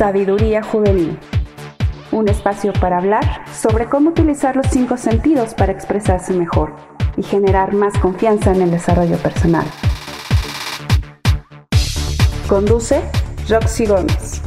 Sabiduría 0.00 0.62
Juvenil. 0.62 1.18
Un 2.10 2.26
espacio 2.30 2.72
para 2.72 2.96
hablar 2.96 3.44
sobre 3.52 3.84
cómo 3.84 4.08
utilizar 4.08 4.56
los 4.56 4.66
cinco 4.68 4.96
sentidos 4.96 5.52
para 5.52 5.72
expresarse 5.72 6.32
mejor 6.32 6.74
y 7.18 7.22
generar 7.22 7.74
más 7.74 7.92
confianza 7.98 8.50
en 8.52 8.62
el 8.62 8.70
desarrollo 8.70 9.18
personal. 9.18 9.66
Conduce 12.48 13.02
Roxy 13.46 13.84
Gómez. 13.84 14.40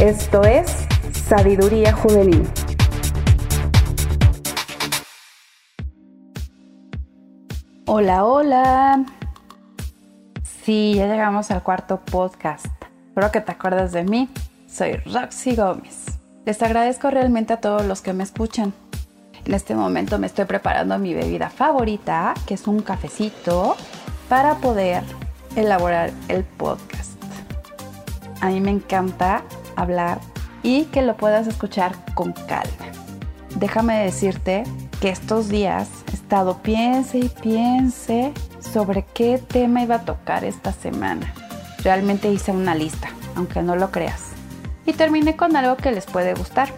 Esto 0.00 0.44
es 0.44 0.86
Sabiduría 1.10 1.92
Juvenil. 1.92 2.48
Hola, 7.86 8.24
hola. 8.24 9.04
Sí, 10.62 10.94
ya 10.94 11.08
llegamos 11.08 11.50
al 11.50 11.64
cuarto 11.64 11.98
podcast. 11.98 12.77
Espero 13.18 13.32
que 13.32 13.40
te 13.40 13.50
acuerdas 13.50 13.90
de 13.90 14.04
mí. 14.04 14.28
Soy 14.70 14.92
Roxy 15.12 15.56
Gómez. 15.56 16.04
Les 16.44 16.62
agradezco 16.62 17.10
realmente 17.10 17.52
a 17.52 17.60
todos 17.60 17.84
los 17.84 18.00
que 18.00 18.12
me 18.12 18.22
escuchan. 18.22 18.72
En 19.44 19.54
este 19.54 19.74
momento 19.74 20.20
me 20.20 20.28
estoy 20.28 20.44
preparando 20.44 20.96
mi 21.00 21.14
bebida 21.14 21.50
favorita, 21.50 22.34
que 22.46 22.54
es 22.54 22.68
un 22.68 22.80
cafecito, 22.80 23.76
para 24.28 24.58
poder 24.58 25.02
elaborar 25.56 26.12
el 26.28 26.44
podcast. 26.44 27.20
A 28.40 28.50
mí 28.50 28.60
me 28.60 28.70
encanta 28.70 29.42
hablar 29.74 30.20
y 30.62 30.84
que 30.84 31.02
lo 31.02 31.16
puedas 31.16 31.48
escuchar 31.48 31.96
con 32.14 32.32
calma. 32.32 32.86
Déjame 33.56 33.98
decirte 33.98 34.62
que 35.00 35.08
estos 35.08 35.48
días 35.48 35.88
he 36.12 36.14
estado 36.14 36.58
piense 36.62 37.18
y 37.18 37.28
piense 37.28 38.32
sobre 38.60 39.04
qué 39.12 39.38
tema 39.38 39.82
iba 39.82 39.96
a 39.96 40.04
tocar 40.04 40.44
esta 40.44 40.70
semana. 40.70 41.34
Realmente 41.82 42.30
hice 42.30 42.52
una 42.52 42.74
lista, 42.74 43.08
aunque 43.36 43.62
no 43.62 43.76
lo 43.76 43.90
creas. 43.90 44.30
Y 44.86 44.92
terminé 44.92 45.36
con 45.36 45.56
algo 45.56 45.76
que 45.76 45.92
les 45.92 46.06
puede 46.06 46.34
gustar. 46.34 46.68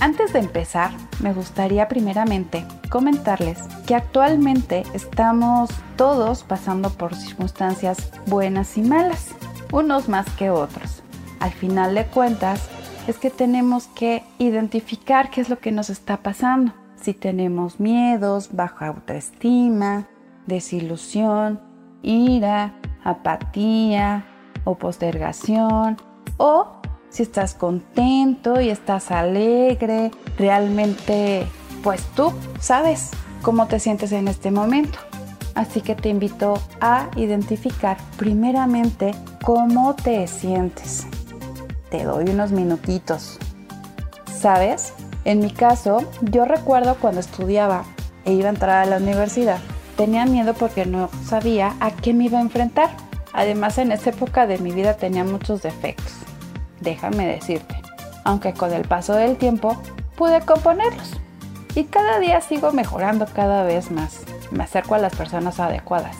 Antes 0.00 0.32
de 0.32 0.40
empezar, 0.40 0.90
me 1.20 1.32
gustaría 1.32 1.88
primeramente 1.88 2.66
comentarles 2.90 3.58
que 3.86 3.94
actualmente 3.94 4.84
estamos 4.92 5.70
todos 5.96 6.42
pasando 6.42 6.90
por 6.90 7.14
circunstancias 7.14 8.10
buenas 8.26 8.76
y 8.76 8.82
malas, 8.82 9.28
unos 9.72 10.08
más 10.08 10.28
que 10.36 10.50
otros. 10.50 11.02
Al 11.40 11.52
final 11.52 11.94
de 11.94 12.04
cuentas, 12.06 12.68
es 13.06 13.18
que 13.18 13.30
tenemos 13.30 13.86
que 13.88 14.24
identificar 14.38 15.30
qué 15.30 15.40
es 15.40 15.48
lo 15.48 15.58
que 15.58 15.72
nos 15.72 15.90
está 15.90 16.18
pasando. 16.18 16.72
Si 17.00 17.14
tenemos 17.14 17.78
miedos, 17.78 18.50
baja 18.52 18.88
autoestima, 18.88 20.08
desilusión, 20.46 21.60
ira, 22.02 22.74
apatía 23.06 24.26
o 24.64 24.74
postergación, 24.74 25.96
o 26.36 26.66
si 27.08 27.22
estás 27.22 27.54
contento 27.54 28.60
y 28.60 28.68
estás 28.68 29.10
alegre, 29.10 30.10
realmente, 30.38 31.46
pues 31.82 32.02
tú 32.14 32.32
sabes 32.60 33.10
cómo 33.42 33.66
te 33.66 33.78
sientes 33.78 34.12
en 34.12 34.28
este 34.28 34.50
momento. 34.50 34.98
Así 35.54 35.80
que 35.80 35.94
te 35.94 36.10
invito 36.10 36.60
a 36.80 37.08
identificar 37.16 37.96
primeramente 38.18 39.14
cómo 39.42 39.94
te 39.94 40.26
sientes. 40.26 41.06
Te 41.90 42.04
doy 42.04 42.28
unos 42.28 42.50
minutitos. 42.52 43.38
¿Sabes? 44.38 44.92
En 45.24 45.38
mi 45.38 45.50
caso, 45.50 46.04
yo 46.20 46.44
recuerdo 46.44 46.96
cuando 46.96 47.20
estudiaba 47.20 47.84
e 48.26 48.32
iba 48.32 48.48
a 48.48 48.50
entrar 48.50 48.82
a 48.82 48.90
la 48.90 48.98
universidad, 48.98 49.58
tenía 49.96 50.26
miedo 50.26 50.54
porque 50.54 50.86
no 50.86 51.08
sabía 51.24 51.74
a 51.80 51.90
qué 51.90 52.14
me 52.14 52.24
iba 52.24 52.38
a 52.38 52.42
enfrentar. 52.42 52.90
Además, 53.32 53.78
en 53.78 53.92
esa 53.92 54.10
época 54.10 54.46
de 54.46 54.58
mi 54.58 54.70
vida 54.70 54.94
tenía 54.94 55.24
muchos 55.24 55.62
defectos. 55.62 56.12
Déjame 56.80 57.26
decirte, 57.26 57.74
aunque 58.24 58.54
con 58.54 58.72
el 58.72 58.86
paso 58.86 59.14
del 59.14 59.36
tiempo 59.36 59.76
pude 60.16 60.40
componerlos. 60.42 61.12
Y 61.74 61.84
cada 61.84 62.18
día 62.18 62.40
sigo 62.40 62.72
mejorando 62.72 63.26
cada 63.26 63.62
vez 63.62 63.90
más. 63.90 64.22
Me 64.50 64.64
acerco 64.64 64.94
a 64.94 64.98
las 64.98 65.14
personas 65.14 65.60
adecuadas. 65.60 66.16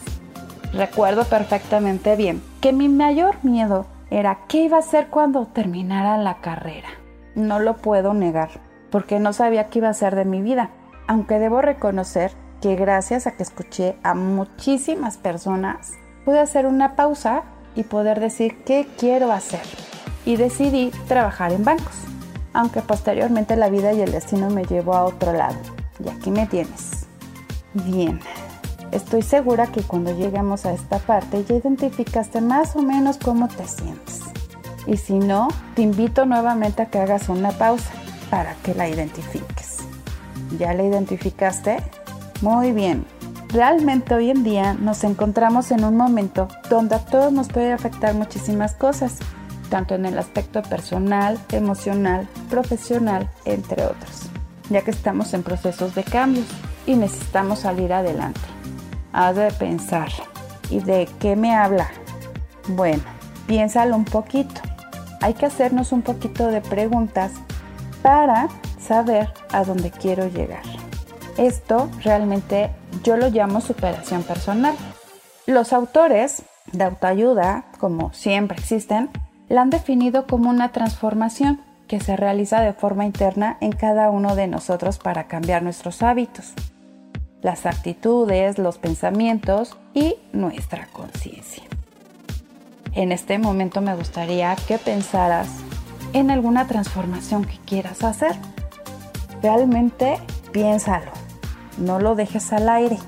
Recuerdo 0.73 1.25
perfectamente 1.25 2.17
bien 2.17 2.43
que 2.61 2.73
mi 2.73 2.89
mayor 2.89 3.37
miedo 3.43 3.87
era 4.11 4.41
qué 4.49 4.65
iba 4.65 4.77
a 4.77 4.81
hacer 4.81 5.09
cuando 5.09 5.47
terminara 5.47 6.19
la 6.19 6.37
carrera. 6.37 6.89
No 7.34 7.59
lo 7.59 7.77
puedo 7.77 8.12
negar, 8.15 8.50
porque 8.91 9.19
no 9.19 9.33
sabía 9.33 9.69
qué 9.69 9.79
iba 9.79 9.89
a 9.89 9.93
hacer 9.93 10.15
de 10.15 10.25
mi 10.25 10.43
vida, 10.43 10.71
aunque 11.06 11.39
debo 11.39 11.62
reconocer 11.62 12.33
gracias 12.75 13.27
a 13.27 13.32
que 13.32 13.43
escuché 13.43 13.97
a 14.03 14.15
muchísimas 14.15 15.16
personas, 15.16 15.93
pude 16.25 16.41
hacer 16.41 16.66
una 16.66 16.97
pausa 16.97 17.44
y 17.75 17.84
poder 17.84 18.19
decir 18.19 18.65
qué 18.65 18.88
quiero 18.99 19.32
hacer. 19.32 19.62
Y 20.25 20.37
decidí 20.37 20.91
trabajar 21.06 21.53
en 21.53 21.65
bancos, 21.65 21.94
aunque 22.53 22.81
posteriormente 22.81 23.56
la 23.56 23.69
vida 23.69 23.93
y 23.93 24.00
el 24.00 24.10
destino 24.10 24.50
me 24.50 24.65
llevó 24.65 24.94
a 24.94 25.05
otro 25.05 25.32
lado. 25.32 25.59
Y 26.05 26.09
aquí 26.09 26.31
me 26.31 26.47
tienes. 26.47 27.06
Bien, 27.75 28.19
estoy 28.91 29.22
segura 29.22 29.66
que 29.69 29.82
cuando 29.82 30.16
llegamos 30.16 30.66
a 30.66 30.72
esta 30.72 30.99
parte 30.99 31.44
ya 31.44 31.55
identificaste 31.55 32.41
más 32.41 32.75
o 32.75 32.82
menos 32.82 33.19
cómo 33.19 33.49
te 33.49 33.66
sientes. 33.69 34.22
Y 34.87 34.97
si 34.97 35.19
no, 35.19 35.49
te 35.75 35.82
invito 35.82 36.25
nuevamente 36.25 36.82
a 36.82 36.87
que 36.87 36.99
hagas 36.99 37.28
una 37.28 37.50
pausa 37.53 37.93
para 38.31 38.55
que 38.62 38.75
la 38.75 38.88
identifiques. 38.88 39.78
¿Ya 40.59 40.72
la 40.75 40.84
identificaste? 40.84 41.78
Muy 42.43 42.73
bien. 42.73 43.07
Realmente 43.49 44.15
hoy 44.15 44.31
en 44.31 44.45
día 44.45 44.75
nos 44.75 45.05
encontramos 45.05 45.71
en 45.71 45.85
un 45.85 45.97
momento 45.97 46.49
donde 46.69 46.97
a 46.97 46.99
todos 46.99 47.33
nos 47.33 47.49
puede 47.49 47.73
afectar 47.73 48.13
muchísimas 48.15 48.75
cosas, 48.75 49.19
tanto 49.71 49.95
en 49.95 50.05
el 50.05 50.19
aspecto 50.19 50.63
personal, 50.63 51.39
emocional, 51.51 52.29
profesional, 52.51 53.31
entre 53.45 53.85
otros, 53.85 54.29
ya 54.69 54.83
que 54.83 54.91
estamos 54.91 55.33
en 55.33 55.43
procesos 55.43 55.95
de 55.95 56.05
cambios 56.05 56.47
y 56.87 56.95
necesitamos 56.95 57.61
salir 57.61 57.93
adelante. 57.93 58.41
Has 59.13 59.37
de 59.37 59.51
pensar, 59.53 60.09
¿y 60.69 60.81
de 60.81 61.09
qué 61.19 61.37
me 61.37 61.55
habla? 61.55 61.89
Bueno, 62.69 63.03
piénsalo 63.47 63.97
un 63.97 64.05
poquito. 64.05 64.61
Hay 65.23 65.33
que 65.35 65.47
hacernos 65.47 65.93
un 65.93 66.03
poquito 66.03 66.49
de 66.49 66.61
preguntas 66.61 67.33
para 68.03 68.49
saber 68.79 69.33
a 69.53 69.65
dónde 69.65 69.91
quiero 69.91 70.29
llegar. 70.29 70.63
Esto 71.39 71.91
realmente 72.03 72.71
yo 73.05 73.17
lo 73.17 73.29
llamo 73.29 73.61
superación 73.61 74.23
personal. 74.23 74.75
Los 75.47 75.73
autores 75.73 76.43
de 76.73 76.85
autoayuda, 76.85 77.67
como 77.79 78.13
siempre 78.15 78.57
existen, 78.59 79.11
la 79.49 79.61
han 79.61 79.71
definido 79.71 80.27
como 80.27 80.49
una 80.49 80.73
transformación 80.73 81.61
que 81.89 82.01
se 82.01 82.17
realiza 82.17 82.61
de 82.63 82.73
forma 82.73 83.05
interna 83.05 83.59
en 83.61 83.73
cada 83.73 84.11
uno 84.11 84.35
de 84.35 84.49
nosotros 84.49 84.99
para 84.99 85.25
cambiar 85.25 85.63
nuestros 85.63 86.03
hábitos, 86.03 86.53
las 87.43 87.67
actitudes, 87.67 88.59
los 88.59 88.79
pensamientos 88.79 89.77
y 89.95 90.17
nuestra 90.33 90.87
conciencia. 90.87 91.63
En 92.93 93.13
este 93.13 93.39
momento 93.39 93.83
me 93.83 93.95
gustaría 93.95 94.57
que 94.67 94.79
pensaras 94.79 95.49
en 96.15 96.31
alguna 96.31 96.67
transformación 96.67 97.45
que 97.45 97.59
quieras 97.59 98.03
hacer. 98.03 98.35
Realmente 99.43 100.19
piénsalo 100.51 101.25
no 101.78 101.98
lo 101.98 102.14
dejes 102.14 102.53
al 102.53 102.69
aire. 102.69 102.98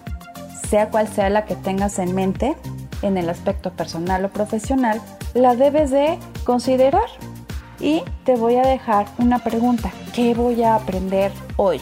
Sea 0.68 0.90
cual 0.90 1.08
sea 1.08 1.30
la 1.30 1.44
que 1.44 1.56
tengas 1.56 1.98
en 1.98 2.14
mente, 2.14 2.56
en 3.02 3.16
el 3.16 3.30
aspecto 3.30 3.72
personal 3.72 4.24
o 4.24 4.28
profesional, 4.28 5.00
la 5.34 5.54
debes 5.54 5.90
de 5.90 6.18
considerar. 6.44 7.08
Y 7.80 8.02
te 8.24 8.34
voy 8.34 8.56
a 8.56 8.62
dejar 8.62 9.06
una 9.18 9.38
pregunta. 9.38 9.92
¿Qué 10.12 10.34
voy 10.34 10.62
a 10.62 10.74
aprender 10.74 11.32
hoy? 11.56 11.80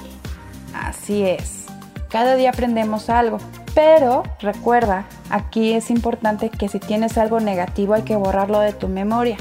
Así 0.74 1.22
es. 1.22 1.64
Cada 2.10 2.36
día 2.36 2.50
aprendemos 2.50 3.08
algo. 3.08 3.38
Pero 3.74 4.22
recuerda, 4.40 5.04
aquí 5.28 5.72
es 5.72 5.90
importante 5.90 6.48
que 6.48 6.68
si 6.68 6.78
tienes 6.78 7.18
algo 7.18 7.40
negativo 7.40 7.92
hay 7.94 8.02
que 8.02 8.16
borrarlo 8.16 8.60
de 8.60 8.72
tu 8.72 8.88
memoria. 8.88 9.36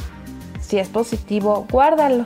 Si 0.60 0.78
es 0.78 0.90
positivo, 0.90 1.66
guárdalo. 1.72 2.26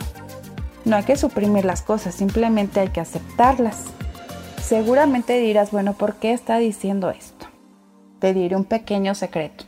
No 0.85 0.95
hay 0.95 1.03
que 1.03 1.17
suprimir 1.17 1.65
las 1.65 1.83
cosas, 1.83 2.15
simplemente 2.15 2.79
hay 2.79 2.87
que 2.87 2.99
aceptarlas. 2.99 3.85
Seguramente 4.61 5.37
dirás, 5.39 5.71
bueno, 5.71 5.93
¿por 5.93 6.15
qué 6.15 6.33
está 6.33 6.57
diciendo 6.57 7.09
esto? 7.09 7.47
Te 8.19 8.33
diré 8.33 8.55
un 8.55 8.65
pequeño 8.65 9.15
secreto. 9.15 9.65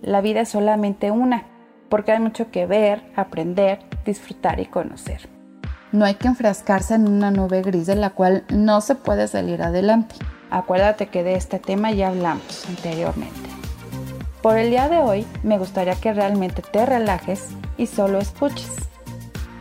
La 0.00 0.20
vida 0.20 0.40
es 0.40 0.48
solamente 0.48 1.10
una, 1.10 1.44
porque 1.88 2.12
hay 2.12 2.20
mucho 2.20 2.50
que 2.50 2.66
ver, 2.66 3.02
aprender, 3.14 3.80
disfrutar 4.06 4.60
y 4.60 4.66
conocer. 4.66 5.28
No 5.92 6.06
hay 6.06 6.14
que 6.14 6.28
enfrascarse 6.28 6.94
en 6.94 7.06
una 7.06 7.30
nube 7.30 7.60
gris 7.60 7.86
de 7.86 7.96
la 7.96 8.10
cual 8.10 8.44
no 8.48 8.80
se 8.80 8.94
puede 8.94 9.28
salir 9.28 9.62
adelante. 9.62 10.14
Acuérdate 10.50 11.08
que 11.08 11.22
de 11.22 11.34
este 11.34 11.58
tema 11.58 11.92
ya 11.92 12.08
hablamos 12.08 12.66
anteriormente. 12.68 13.50
Por 14.40 14.56
el 14.56 14.70
día 14.70 14.88
de 14.88 14.98
hoy 14.98 15.26
me 15.42 15.58
gustaría 15.58 15.94
que 15.94 16.14
realmente 16.14 16.62
te 16.62 16.86
relajes 16.86 17.48
y 17.76 17.86
solo 17.86 18.18
escuches. 18.18 18.81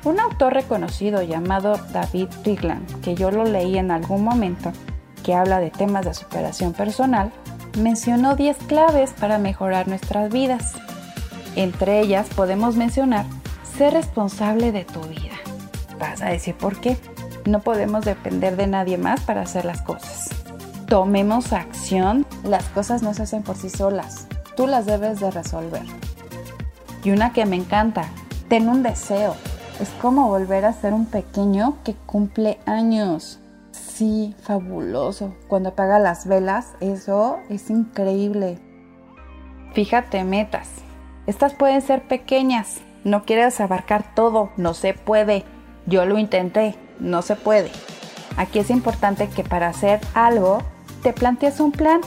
Un 0.04 0.20
autor 0.20 0.54
reconocido 0.54 1.22
llamado 1.22 1.78
David 1.92 2.28
Rigland, 2.44 3.02
que 3.02 3.16
yo 3.16 3.30
lo 3.32 3.44
leí 3.44 3.78
en 3.78 3.92
algún 3.92 4.24
momento, 4.24 4.72
que 5.24 5.36
habla 5.36 5.60
de 5.60 5.70
temas 5.70 6.06
de 6.06 6.14
superación 6.14 6.74
personal, 6.74 7.32
mencionó 7.78 8.36
10 8.36 8.58
claves 8.68 9.12
para 9.20 9.38
mejorar 9.38 9.88
nuestras 9.88 10.32
vidas. 10.32 10.74
Entre 11.56 12.00
ellas 12.00 12.28
podemos 12.36 12.76
mencionar 12.76 13.26
Sé 13.78 13.90
responsable 13.90 14.72
de 14.72 14.86
tu 14.86 15.02
vida. 15.02 15.34
Vas 16.00 16.22
a 16.22 16.28
decir 16.28 16.56
por 16.56 16.80
qué. 16.80 16.98
No 17.46 17.62
podemos 17.62 18.06
depender 18.06 18.56
de 18.56 18.68
nadie 18.68 18.98
más 18.98 19.22
para 19.22 19.42
hacer 19.42 19.66
las 19.66 19.82
cosas. 19.82 20.30
Tomemos 20.88 21.54
acción. 21.54 22.26
Las 22.44 22.66
cosas 22.66 23.02
no 23.02 23.14
se 23.14 23.24
hacen 23.24 23.44
por 23.44 23.56
sí 23.56 23.70
solas. 23.70 24.28
Tú 24.56 24.68
las 24.68 24.86
debes 24.86 25.20
de 25.20 25.32
resolver. 25.32 25.84
Y 27.04 27.12
una 27.12 27.34
que 27.34 27.46
me 27.46 27.56
encanta. 27.56 28.06
Ten 28.50 28.70
un 28.70 28.84
deseo. 28.84 29.36
Es 29.80 29.90
como 30.02 30.28
volver 30.28 30.66
a 30.66 30.74
ser 30.74 30.94
un 30.94 31.06
pequeño 31.06 31.78
que 31.84 31.94
cumple 31.94 32.60
años. 32.66 33.40
Sí, 33.72 34.36
fabuloso. 34.42 35.34
Cuando 35.48 35.70
apaga 35.70 36.00
las 36.00 36.28
velas, 36.28 36.74
eso 36.80 37.38
es 37.50 37.70
increíble. 37.70 38.60
Fíjate 39.74 40.24
metas. 40.24 40.68
Estas 41.28 41.54
pueden 41.54 41.82
ser 41.82 42.08
pequeñas. 42.08 42.82
No 43.04 43.26
quieres 43.26 43.60
abarcar 43.62 44.14
todo. 44.14 44.52
No 44.58 44.74
se 44.74 44.94
puede. 44.94 45.46
Yo 45.86 46.06
lo 46.06 46.18
intenté. 46.18 46.76
No 47.00 47.22
se 47.22 47.36
puede. 47.36 47.72
Aquí 48.38 48.60
es 48.60 48.70
importante 48.70 49.30
que 49.30 49.44
para 49.44 49.68
hacer 49.70 50.00
algo 50.14 50.60
te 51.04 51.14
plantees 51.14 51.60
un 51.60 51.72
plan. 51.72 52.02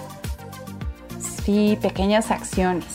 Sí, 1.45 1.79
pequeñas 1.81 2.31
acciones. 2.31 2.87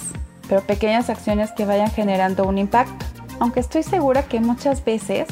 Pero 0.47 0.61
pequeñas 0.61 1.09
acciones 1.09 1.51
que 1.51 1.65
vayan 1.65 1.91
generando 1.91 2.47
un 2.47 2.57
impacto. 2.57 3.05
Aunque 3.39 3.59
estoy 3.59 3.83
segura 3.83 4.23
que 4.23 4.39
muchas 4.39 4.83
veces 4.83 5.27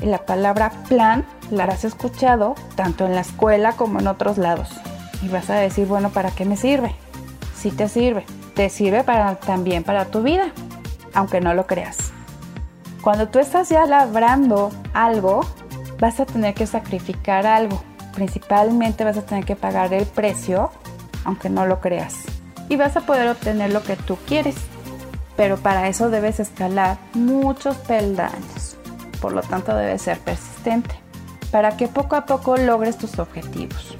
la 0.00 0.24
palabra 0.26 0.70
plan 0.88 1.24
la 1.50 1.64
has 1.64 1.84
escuchado 1.84 2.54
tanto 2.74 3.06
en 3.06 3.14
la 3.14 3.20
escuela 3.20 3.72
como 3.72 4.00
en 4.00 4.06
otros 4.06 4.38
lados. 4.38 4.70
Y 5.22 5.28
vas 5.28 5.50
a 5.50 5.54
decir, 5.54 5.86
bueno, 5.86 6.10
¿para 6.10 6.30
qué 6.30 6.44
me 6.44 6.56
sirve? 6.56 6.94
Sí 7.54 7.70
te 7.70 7.88
sirve. 7.88 8.24
Te 8.54 8.68
sirve 8.68 9.04
para, 9.04 9.36
también 9.36 9.84
para 9.84 10.06
tu 10.06 10.22
vida, 10.22 10.52
aunque 11.14 11.40
no 11.40 11.54
lo 11.54 11.66
creas. 11.66 12.12
Cuando 13.02 13.28
tú 13.28 13.38
estás 13.38 13.68
ya 13.68 13.86
labrando 13.86 14.70
algo, 14.92 15.40
vas 15.98 16.20
a 16.20 16.26
tener 16.26 16.54
que 16.54 16.66
sacrificar 16.66 17.46
algo. 17.46 17.82
Principalmente 18.14 19.04
vas 19.04 19.16
a 19.16 19.22
tener 19.22 19.44
que 19.44 19.56
pagar 19.56 19.94
el 19.94 20.06
precio, 20.06 20.70
aunque 21.24 21.48
no 21.48 21.66
lo 21.66 21.80
creas. 21.80 22.24
Y 22.68 22.76
vas 22.76 22.96
a 22.96 23.02
poder 23.02 23.28
obtener 23.28 23.72
lo 23.72 23.82
que 23.82 23.96
tú 23.96 24.16
quieres. 24.26 24.56
Pero 25.36 25.56
para 25.56 25.88
eso 25.88 26.10
debes 26.10 26.40
escalar 26.40 26.98
muchos 27.14 27.76
peldaños. 27.76 28.76
Por 29.20 29.32
lo 29.32 29.42
tanto, 29.42 29.74
debes 29.74 30.02
ser 30.02 30.18
persistente 30.18 31.02
para 31.52 31.76
que 31.76 31.86
poco 31.86 32.16
a 32.16 32.26
poco 32.26 32.56
logres 32.56 32.96
tus 32.96 33.18
objetivos. 33.18 33.96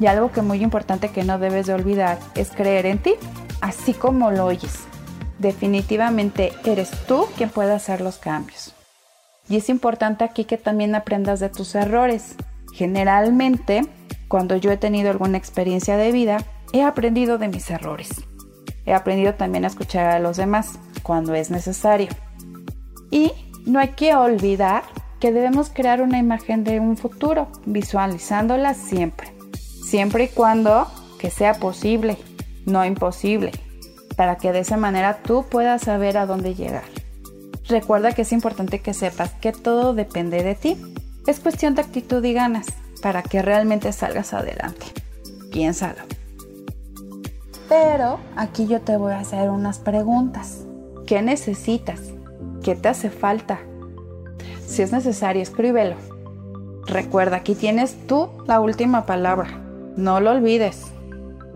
Y 0.00 0.06
algo 0.06 0.32
que 0.32 0.42
muy 0.42 0.62
importante 0.62 1.08
que 1.08 1.24
no 1.24 1.38
debes 1.38 1.66
de 1.66 1.74
olvidar 1.74 2.18
es 2.34 2.50
creer 2.50 2.84
en 2.84 2.98
ti, 2.98 3.14
así 3.60 3.94
como 3.94 4.32
lo 4.32 4.46
oyes. 4.46 4.80
Definitivamente 5.38 6.52
eres 6.64 6.90
tú 7.06 7.26
quien 7.36 7.48
puede 7.48 7.72
hacer 7.72 8.00
los 8.00 8.18
cambios. 8.18 8.74
Y 9.48 9.56
es 9.56 9.68
importante 9.68 10.24
aquí 10.24 10.44
que 10.44 10.58
también 10.58 10.94
aprendas 10.94 11.38
de 11.38 11.48
tus 11.48 11.74
errores. 11.74 12.34
Generalmente, 12.72 13.82
cuando 14.28 14.56
yo 14.56 14.72
he 14.72 14.76
tenido 14.76 15.10
alguna 15.10 15.38
experiencia 15.38 15.96
de 15.96 16.10
vida, 16.10 16.38
he 16.72 16.82
aprendido 16.82 17.38
de 17.38 17.48
mis 17.48 17.70
errores. 17.70 18.10
He 18.86 18.92
aprendido 18.92 19.34
también 19.34 19.64
a 19.64 19.68
escuchar 19.68 20.06
a 20.06 20.18
los 20.18 20.36
demás 20.36 20.78
cuando 21.02 21.34
es 21.34 21.50
necesario. 21.50 22.08
Y 23.10 23.32
no 23.66 23.78
hay 23.78 23.88
que 23.88 24.14
olvidar 24.14 24.82
que 25.20 25.32
debemos 25.32 25.70
crear 25.70 26.02
una 26.02 26.18
imagen 26.18 26.64
de 26.64 26.80
un 26.80 26.96
futuro, 26.96 27.48
visualizándola 27.64 28.74
siempre. 28.74 29.32
Siempre 29.82 30.24
y 30.24 30.28
cuando 30.28 30.86
que 31.18 31.30
sea 31.30 31.54
posible, 31.54 32.18
no 32.66 32.84
imposible, 32.84 33.52
para 34.16 34.36
que 34.36 34.52
de 34.52 34.60
esa 34.60 34.76
manera 34.76 35.22
tú 35.22 35.46
puedas 35.48 35.82
saber 35.82 36.18
a 36.18 36.26
dónde 36.26 36.54
llegar. 36.54 36.84
Recuerda 37.68 38.12
que 38.12 38.22
es 38.22 38.32
importante 38.32 38.80
que 38.80 38.92
sepas 38.92 39.32
que 39.32 39.52
todo 39.52 39.94
depende 39.94 40.42
de 40.42 40.54
ti. 40.54 40.76
Es 41.26 41.40
cuestión 41.40 41.74
de 41.74 41.82
actitud 41.82 42.22
y 42.22 42.34
ganas 42.34 42.66
para 43.00 43.22
que 43.22 43.40
realmente 43.40 43.92
salgas 43.92 44.34
adelante. 44.34 44.86
Piénsalo. 45.50 46.02
Pero 47.68 48.18
aquí 48.36 48.66
yo 48.66 48.80
te 48.80 48.96
voy 48.96 49.12
a 49.12 49.20
hacer 49.20 49.50
unas 49.50 49.78
preguntas. 49.78 50.64
¿Qué 51.06 51.22
necesitas? 51.22 52.00
¿Qué 52.62 52.74
te 52.74 52.88
hace 52.88 53.10
falta? 53.10 53.60
Si 54.66 54.82
es 54.82 54.92
necesario, 54.92 55.42
escríbelo. 55.42 55.96
Recuerda, 56.86 57.36
aquí 57.36 57.54
tienes 57.54 57.96
tú 58.06 58.28
la 58.46 58.60
última 58.60 59.06
palabra. 59.06 59.60
No 59.96 60.20
lo 60.20 60.32
olvides. 60.32 60.82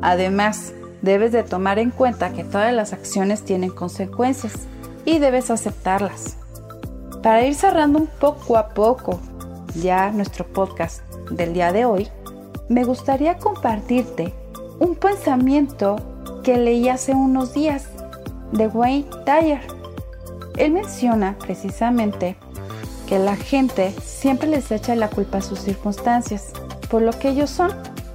Además, 0.01 0.73
debes 1.03 1.33
de 1.33 1.43
tomar 1.43 1.79
en 1.79 1.91
cuenta 1.91 2.33
que 2.33 2.45
todas 2.45 2.73
las 2.73 2.93
acciones 2.93 3.43
tienen 3.43 3.71
consecuencias 3.71 4.55
y 5.05 5.19
debes 5.19 5.51
aceptarlas. 5.51 6.37
Para 7.23 7.45
ir 7.45 7.55
cerrando 7.55 7.99
un 7.99 8.07
poco 8.07 8.57
a 8.57 8.69
poco 8.69 9.21
ya 9.75 10.11
nuestro 10.11 10.47
podcast 10.47 11.03
del 11.31 11.53
día 11.53 11.73
de 11.73 11.85
hoy, 11.85 12.09
me 12.69 12.85
gustaría 12.85 13.39
compartirte 13.39 14.35
un 14.79 14.95
pensamiento 14.95 15.97
que 16.43 16.57
leí 16.57 16.89
hace 16.89 17.13
unos 17.13 17.55
días 17.55 17.87
de 18.53 18.69
Wayne 18.69 19.07
Dyer. 19.27 19.61
Él 20.57 20.73
menciona 20.73 21.37
precisamente 21.39 22.37
que 23.07 23.19
la 23.19 23.37
gente 23.37 23.93
siempre 24.03 24.49
les 24.49 24.71
echa 24.71 24.95
la 24.95 25.09
culpa 25.09 25.39
a 25.39 25.43
sus 25.43 25.61
circunstancias, 25.61 26.53
por 26.91 27.03
lo 27.03 27.13
que 27.13 27.31
ellos 27.31 27.51
son. 27.51 27.73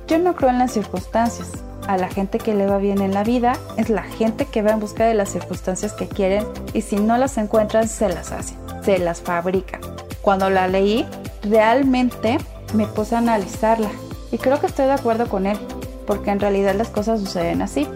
Yo 0.08 0.20
no 0.20 0.36
creo 0.36 0.50
en 0.50 0.60
las 0.60 0.72
circunstancias. 0.72 1.52
A 1.88 1.98
la 1.98 2.08
gente 2.08 2.38
que 2.38 2.56
le 2.56 2.66
va 2.66 2.78
bien 2.78 3.02
en 3.02 3.14
la 3.14 3.24
vida 3.24 3.54
es 3.76 3.90
la 3.90 4.04
gente 4.04 4.46
que 4.46 4.62
va 4.62 4.72
en 4.72 4.80
busca 4.80 5.06
de 5.06 5.14
las 5.14 5.30
circunstancias 5.30 5.92
que 5.92 6.08
quieren 6.08 6.46
y 6.74 6.82
si 6.82 6.96
no 6.96 7.18
las 7.18 7.38
encuentran 7.38 7.90
se 7.90 8.08
las 8.08 8.32
hacen, 8.32 8.58
se 8.84 9.00
las 9.00 9.22
fabrican. 9.22 9.82
Cuando 10.22 10.50
la 10.50 10.70
leí, 10.70 11.06
realmente 11.42 12.38
me 12.74 12.88
puse 12.88 13.16
a 13.16 13.18
analizarla 13.18 13.90
y 14.32 14.38
creo 14.38 14.62
que 14.62 14.68
estoy 14.68 14.86
de 14.86 14.94
acuerdo 14.94 15.28
con 15.28 15.46
él, 15.46 15.58
porque 16.06 16.32
en 16.32 16.40
realidad 16.40 16.76
las 16.76 16.90
cosas 16.90 17.20
suceden 17.20 17.62
así. 17.62 17.88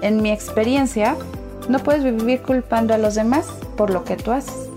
En 0.00 0.22
mi 0.22 0.30
experiencia, 0.30 1.16
no 1.68 1.78
puedes 1.78 2.04
vivir 2.04 2.42
culpando 2.42 2.94
a 2.94 2.98
los 2.98 3.14
demás 3.14 3.46
por 3.76 3.90
lo 3.90 4.04
que 4.04 4.16
tú 4.16 4.32
haces. 4.32 4.68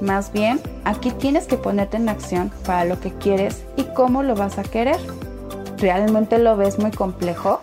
Más 0.00 0.32
bien, 0.32 0.60
aquí 0.84 1.10
tienes 1.10 1.46
que 1.46 1.56
ponerte 1.56 1.96
en 1.96 2.08
acción 2.08 2.52
para 2.64 2.84
lo 2.84 3.00
que 3.00 3.12
quieres 3.12 3.64
y 3.76 3.84
cómo 3.84 4.22
lo 4.22 4.34
vas 4.34 4.58
a 4.58 4.62
querer. 4.62 4.98
¿Realmente 5.78 6.38
lo 6.38 6.56
ves 6.56 6.78
muy 6.78 6.90
complejo? 6.90 7.60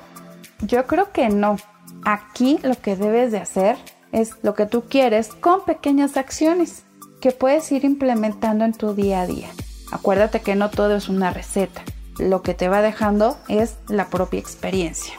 Yo 0.61 0.85
creo 0.87 1.11
que 1.11 1.29
no. 1.29 1.57
Aquí 2.03 2.59
lo 2.61 2.75
que 2.75 2.95
debes 2.95 3.31
de 3.31 3.39
hacer 3.39 3.77
es 4.11 4.35
lo 4.41 4.53
que 4.53 4.65
tú 4.65 4.83
quieres 4.89 5.29
con 5.29 5.63
pequeñas 5.65 6.17
acciones 6.17 6.83
que 7.21 7.31
puedes 7.31 7.71
ir 7.71 7.85
implementando 7.85 8.65
en 8.65 8.73
tu 8.73 8.93
día 8.93 9.21
a 9.21 9.27
día. 9.27 9.49
Acuérdate 9.91 10.41
que 10.41 10.55
no 10.55 10.69
todo 10.69 10.95
es 10.95 11.09
una 11.09 11.31
receta. 11.31 11.81
Lo 12.19 12.41
que 12.41 12.53
te 12.53 12.69
va 12.69 12.81
dejando 12.81 13.37
es 13.49 13.75
la 13.87 14.07
propia 14.07 14.39
experiencia. 14.39 15.13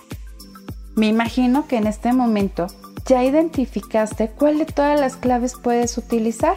Me 0.95 1.09
imagino 1.09 1.67
que 1.67 1.77
en 1.77 1.87
este 1.87 2.13
momento 2.13 2.69
ya 3.05 3.23
identificaste 3.23 4.31
cuál 4.31 4.59
de 4.59 4.65
todas 4.65 4.99
las 4.99 5.17
claves 5.17 5.55
puedes 5.63 5.99
utilizar 5.99 6.57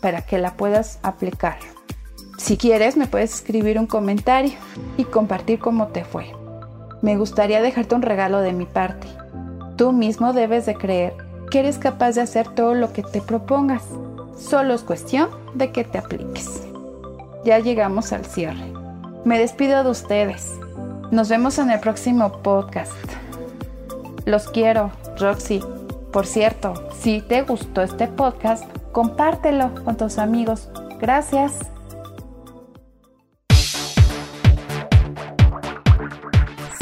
para 0.00 0.22
que 0.22 0.38
la 0.38 0.56
puedas 0.56 0.98
aplicar. 1.02 1.58
Si 2.38 2.56
quieres, 2.56 2.96
me 2.96 3.06
puedes 3.06 3.34
escribir 3.34 3.78
un 3.78 3.86
comentario 3.86 4.54
y 4.96 5.04
compartir 5.04 5.58
cómo 5.58 5.88
te 5.88 6.04
fue. 6.04 6.32
Me 7.02 7.18
gustaría 7.18 7.60
dejarte 7.60 7.94
un 7.94 8.02
regalo 8.02 8.40
de 8.40 8.54
mi 8.54 8.64
parte. 8.64 9.08
Tú 9.76 9.92
mismo 9.92 10.32
debes 10.32 10.64
de 10.64 10.74
creer 10.74 11.14
que 11.50 11.60
eres 11.60 11.76
capaz 11.76 12.12
de 12.12 12.22
hacer 12.22 12.48
todo 12.48 12.74
lo 12.74 12.94
que 12.94 13.02
te 13.02 13.20
propongas. 13.20 13.82
Solo 14.38 14.72
es 14.72 14.82
cuestión 14.82 15.28
de 15.54 15.70
que 15.70 15.84
te 15.84 15.98
apliques. 15.98 16.62
Ya 17.44 17.58
llegamos 17.58 18.12
al 18.12 18.24
cierre. 18.24 18.79
Me 19.24 19.38
despido 19.38 19.84
de 19.84 19.90
ustedes. 19.90 20.58
Nos 21.10 21.28
vemos 21.28 21.58
en 21.58 21.70
el 21.70 21.78
próximo 21.78 22.40
podcast. 22.40 22.92
Los 24.24 24.48
quiero, 24.48 24.90
Roxy. 25.18 25.60
Por 26.10 26.26
cierto, 26.26 26.72
si 26.98 27.20
te 27.20 27.42
gustó 27.42 27.82
este 27.82 28.08
podcast, 28.08 28.64
compártelo 28.92 29.74
con 29.84 29.98
tus 29.98 30.18
amigos. 30.18 30.70
Gracias. 30.98 31.70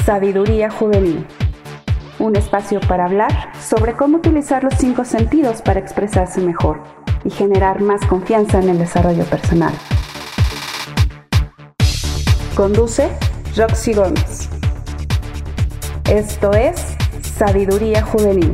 Sabiduría 0.04 0.71
Juvenil. 0.71 1.26
Un 2.21 2.37
espacio 2.37 2.80
para 2.80 3.07
hablar 3.07 3.52
sobre 3.61 3.95
cómo 3.95 4.18
utilizar 4.18 4.62
los 4.62 4.75
cinco 4.75 5.04
sentidos 5.04 5.61
para 5.61 5.80
expresarse 5.80 6.40
mejor 6.40 6.83
y 7.25 7.30
generar 7.30 7.80
más 7.80 8.00
confianza 8.07 8.61
en 8.61 8.68
el 8.68 8.78
desarrollo 8.78 9.25
personal. 9.25 9.73
Conduce 12.59 13.09
Roxy 13.57 13.95
Gómez. 13.95 14.49
Esto 16.11 16.50
es 16.55 16.97
Sabiduría 17.23 18.03
Juvenil. 18.03 18.53